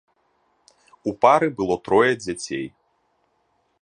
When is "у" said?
1.11-1.13